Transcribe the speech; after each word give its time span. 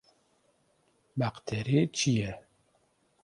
Bakterî 1.19 1.79
çi 1.97 2.11
ye? 2.19 2.31